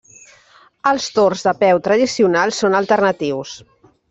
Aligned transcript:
Els 0.91 1.09
torns 1.17 1.43
de 1.49 1.53
peu 1.65 1.83
tradicionals 1.91 2.63
són 2.65 2.79
alternatius. 2.83 3.55